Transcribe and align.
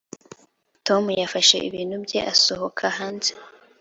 tom 0.87 1.03
yafashe 1.21 1.55
ibintu 1.67 1.95
bye 2.05 2.19
asohoka 2.33 2.83
hanze. 2.97 3.31